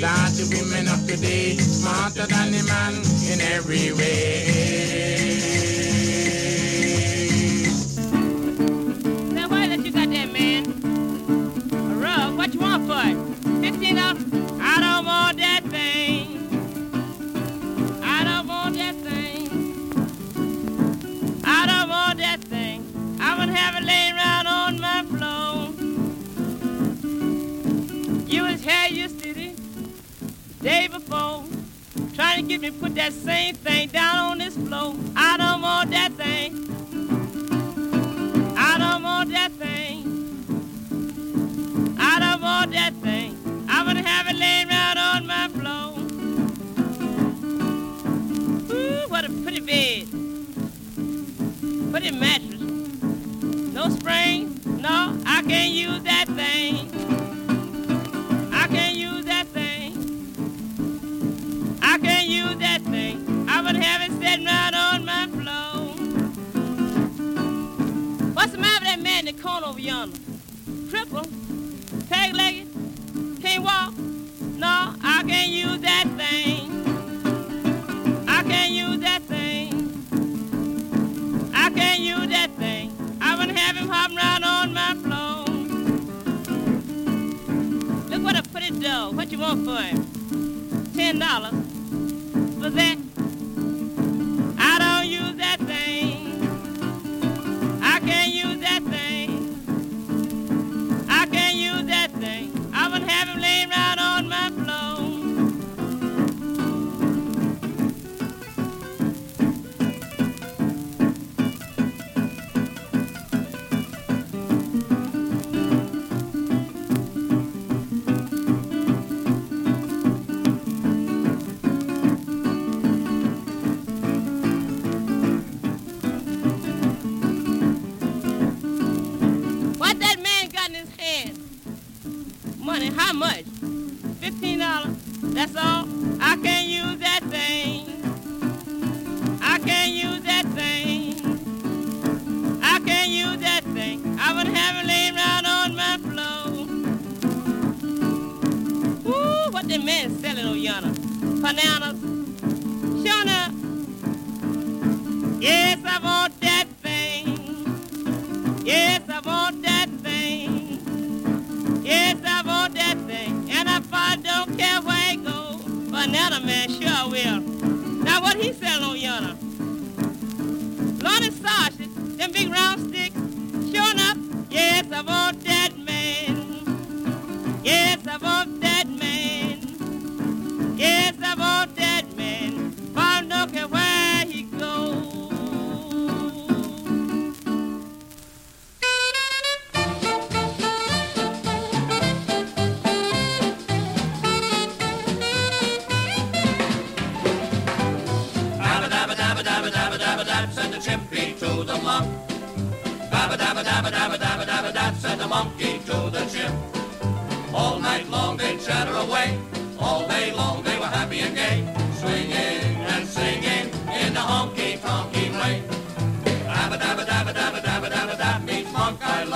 [0.00, 2.94] that the women of today smarter than the man
[3.32, 4.46] in every way.
[9.34, 10.66] Now why let you got that man?
[11.72, 13.16] A rug, what you want for it?
[13.60, 14.41] Fifteen dollars?
[23.82, 25.72] laying around on my floor.
[28.26, 29.54] You was here yesterday,
[30.60, 31.44] day before,
[32.14, 34.94] trying to get me put that same thing down on this floor.
[35.16, 36.68] I don't want that thing.
[38.56, 39.98] I don't want that thing.
[41.98, 43.36] I don't want that thing.
[43.68, 45.98] I wouldn't have it laying around on my floor.
[48.74, 50.08] Ooh, what a pretty bed.
[51.90, 52.41] Pretty mattress.
[89.56, 90.92] for him.
[90.94, 91.61] Ten dollars.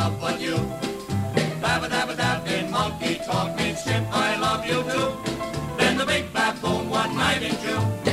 [0.07, 0.55] love but you.
[1.63, 5.09] Dabba dabba dab in monkey talk means "Chimp, I love you too.
[5.79, 8.06] Then the big baboon one night in June.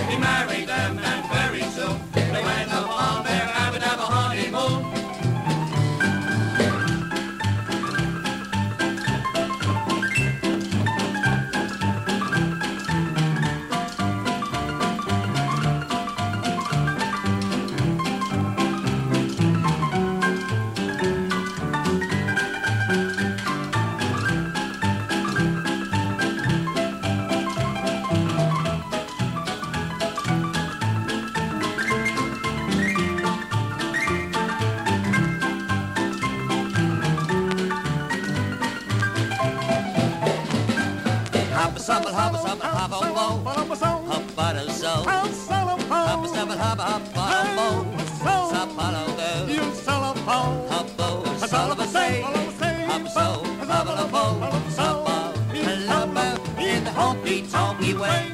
[57.73, 58.31] doggy way.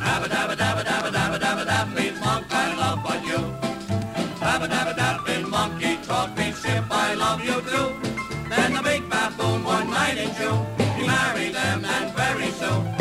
[0.00, 3.38] Dabba dabba dabba dabba dabba dabba dabba means monk, I love on you.
[4.40, 7.88] Dabba dabba dabba means monkey, talk means ship, I love you too.
[8.48, 10.66] Then the big baboon one night in June,
[10.96, 12.99] he married them and very soon.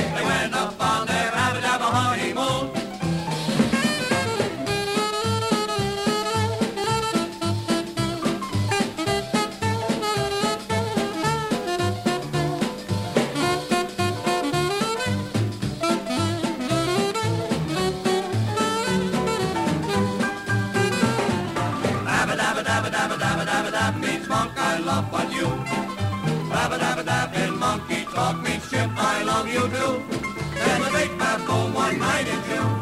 [29.59, 30.01] you do.
[30.55, 31.09] Then my big
[31.73, 32.78] one night in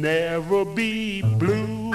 [0.00, 1.87] never be blue.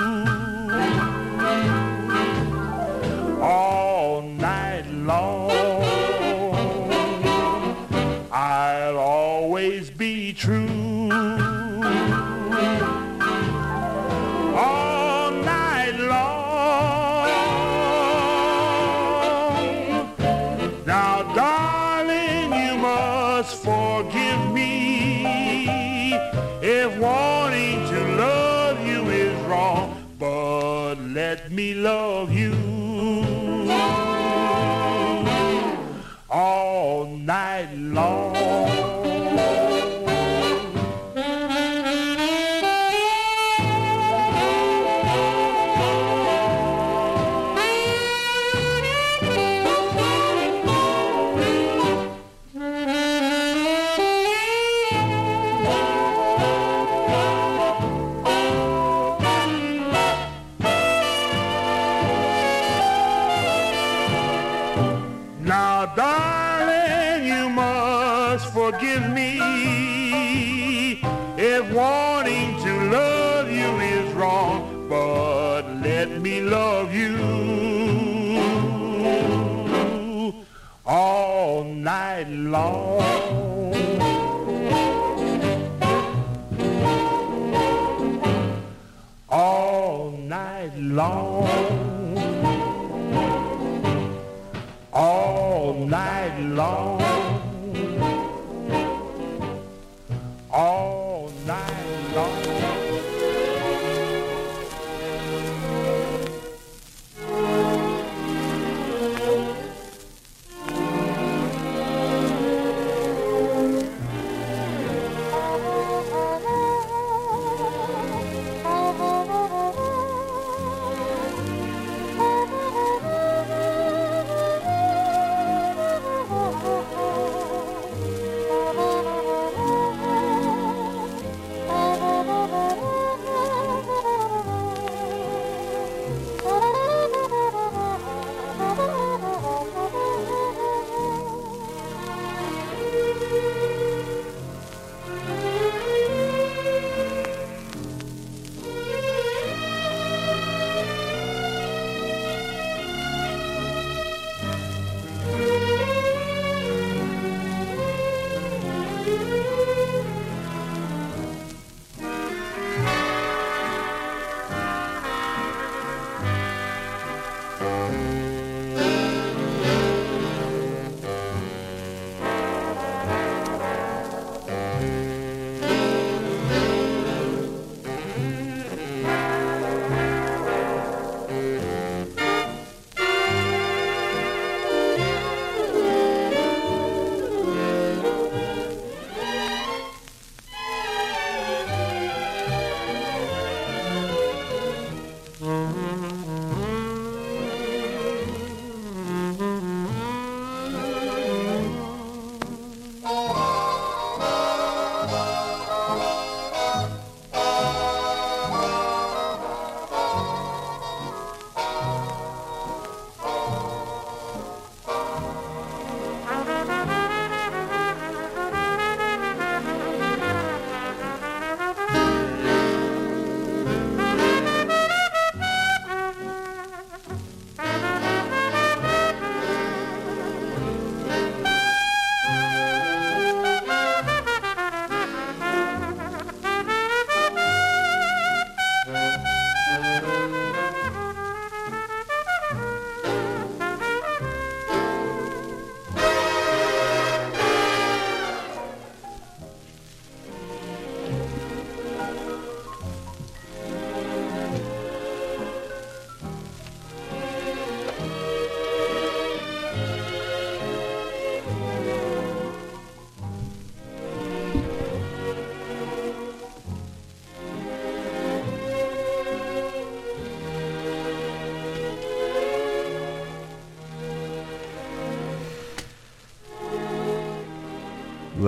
[31.74, 32.43] Love you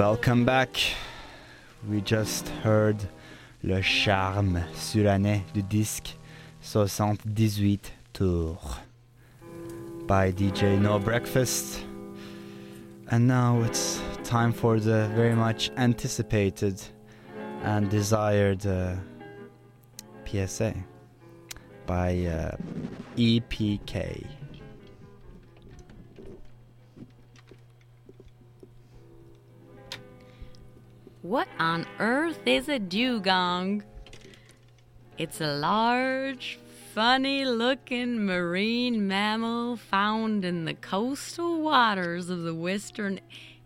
[0.07, 0.77] Welcome back.
[1.89, 2.97] We just heard
[3.63, 6.15] le charme sur suranais du disque
[6.61, 8.81] 78 tours
[10.05, 11.83] by DJ No Breakfast.
[13.09, 16.79] And now it's time for the very much anticipated
[17.63, 18.97] and desired uh,
[20.25, 20.75] PSA
[21.87, 22.55] by uh,
[23.17, 24.23] EPK.
[31.65, 33.83] On earth is a dugong?
[35.17, 36.59] It's a large,
[36.93, 43.19] funny looking marine mammal found in the coastal waters of the western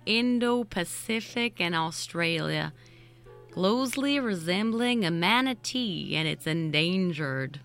[0.06, 2.72] Indo Pacific and Australia,
[3.52, 7.60] closely resembling a manatee, and it's endangered.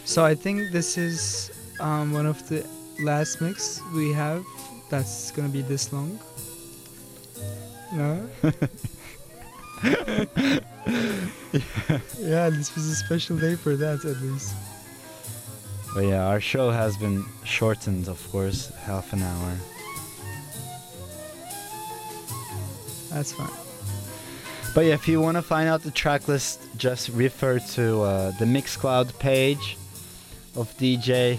[0.04, 1.50] so I think this is
[1.80, 2.66] um, one of the
[3.00, 4.44] last mix we have
[4.90, 6.20] that's gonna be this long.
[7.94, 8.28] No?
[12.20, 14.54] yeah, this was a special day for that at least.
[15.94, 19.56] But yeah, our show has been shortened, of course, half an hour.
[23.10, 23.50] That's fine.
[24.74, 28.30] But yeah, if you want to find out the track list, just refer to uh,
[28.38, 29.76] the Mixcloud page
[30.56, 31.38] of DJ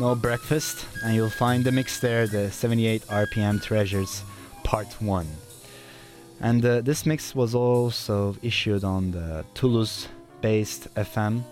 [0.00, 4.24] No Breakfast, and you'll find the mix there, the 78 RPM Treasures
[4.64, 5.26] Part 1.
[6.40, 10.08] And uh, this mix was also issued on the Toulouse
[10.40, 11.44] based FM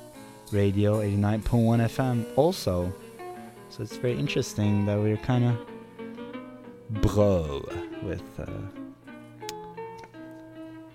[0.53, 2.93] radio 89.1 FM also.
[3.69, 7.65] So it's very interesting that we're kind of bro
[8.03, 8.47] with uh,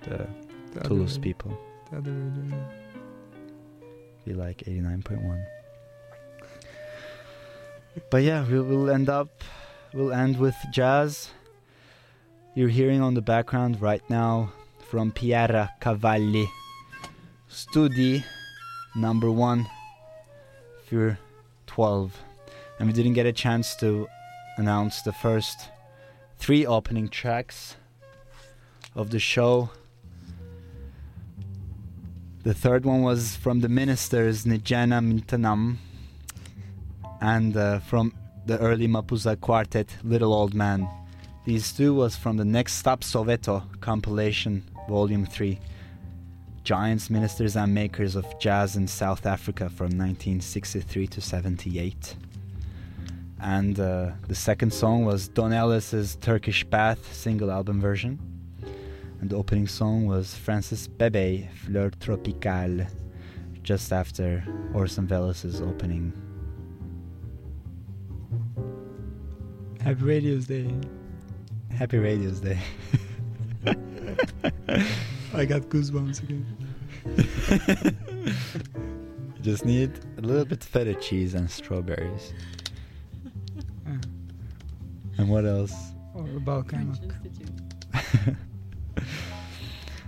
[0.03, 0.27] the,
[0.73, 1.57] The Toulouse people.
[1.91, 2.69] The other radio.
[4.25, 5.45] We like 89.1.
[8.09, 9.43] But yeah, we'll, we'll end up,
[9.93, 11.29] we'll end with jazz.
[12.55, 14.51] You're hearing on the background right now
[14.89, 16.47] from Piera Cavalli,
[17.49, 18.23] Studi
[18.95, 19.67] number one,
[20.89, 21.19] you're
[21.67, 22.17] 12.
[22.79, 24.07] And we didn't get a chance to
[24.57, 25.69] announce the first
[26.37, 27.75] three opening tracks
[28.95, 29.69] of the show.
[32.43, 35.77] The third one was from the Ministers, Nijana Mintanam,
[37.19, 38.13] and uh, from
[38.45, 40.87] the early Mabuza quartet, Little Old Man.
[41.45, 45.59] These two was from the Next Stop Soweto compilation, Volume 3.
[46.65, 52.15] Giants, Ministers, and Makers of Jazz in South Africa from 1963 to 78.
[53.39, 58.19] And uh, the second song was Don Ellis's Turkish Bath single album version.
[59.21, 62.89] And the opening song was Francis Bebey, Fleur Tropicale,
[63.61, 64.43] just after
[64.73, 66.13] Orson Welles' opening.
[69.81, 70.73] Happy Radio's Day.
[71.69, 72.59] Happy Radio's Day.
[75.35, 76.45] I got goosebumps again.
[79.35, 82.33] You just need a little bit of feta cheese and strawberries.
[85.17, 85.73] And what else?
[86.13, 86.97] Or Balkan.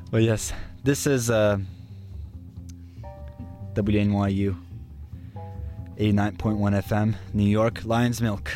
[0.09, 0.53] Well, yes,
[0.85, 1.57] this is uh,
[3.73, 4.55] WNYU
[5.97, 8.49] 89.1 FM, New York, Lion's Milk.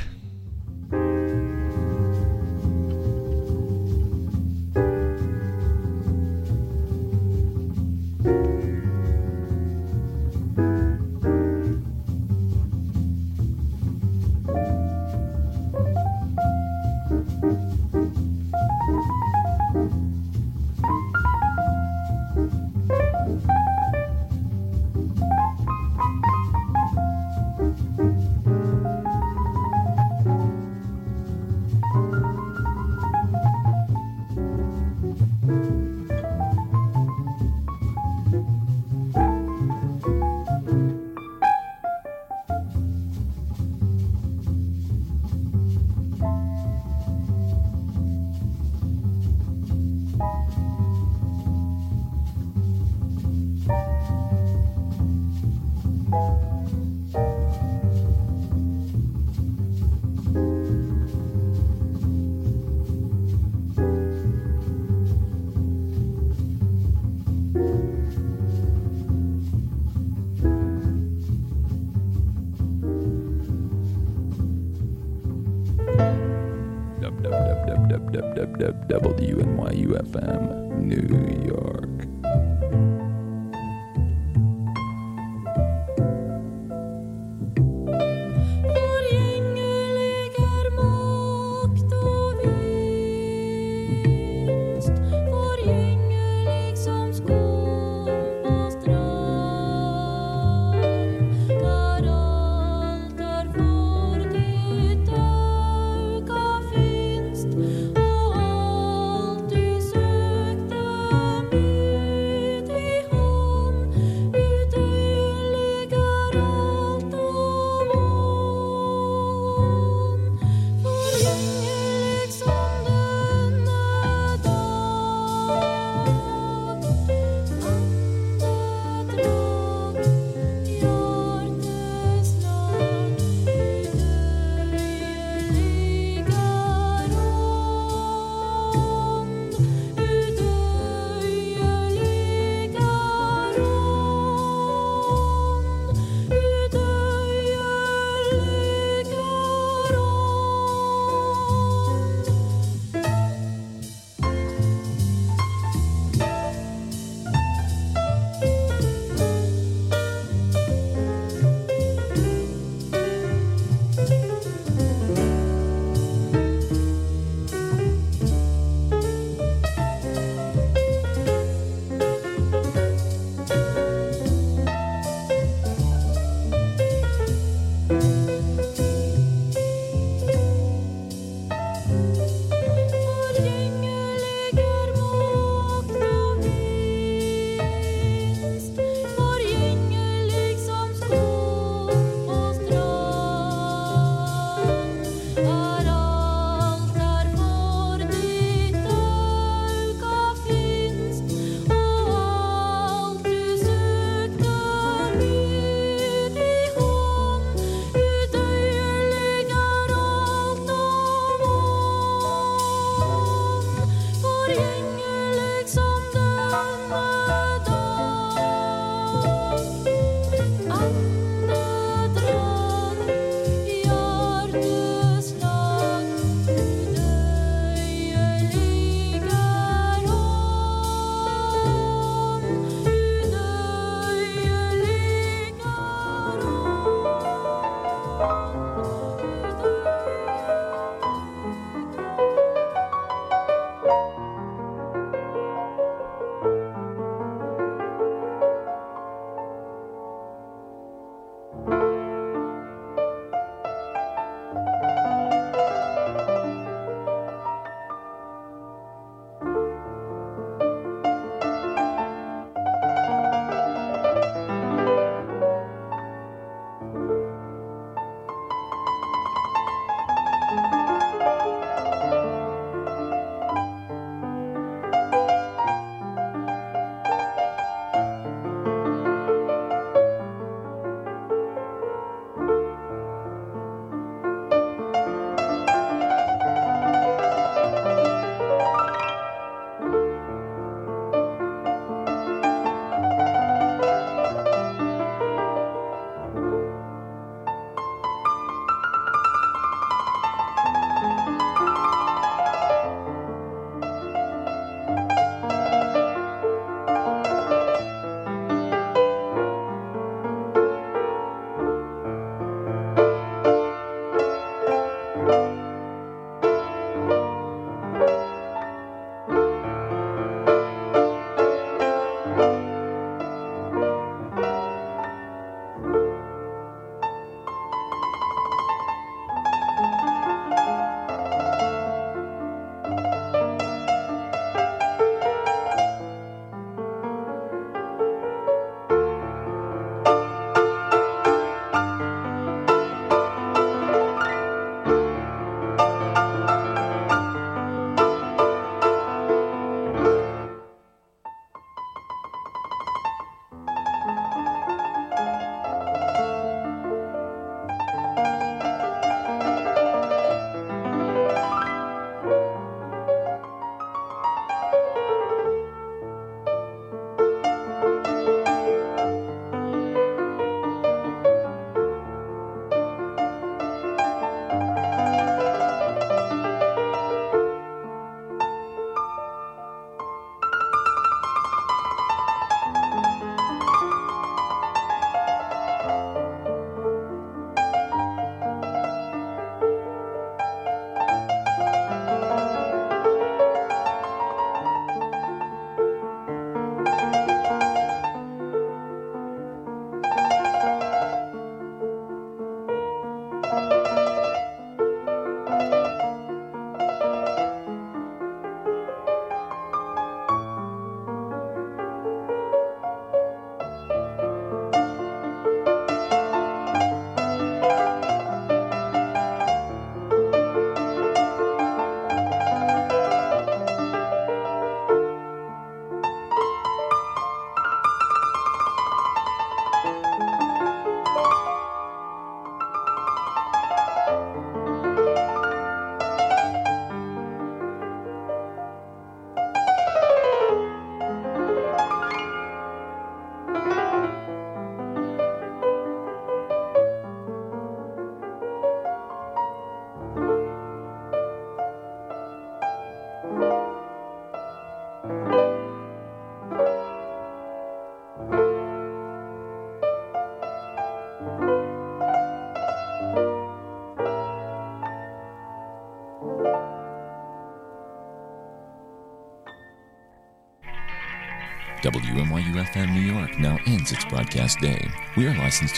[472.41, 474.89] WNYU FM New York now ends its broadcast day.
[475.15, 475.69] We are licensed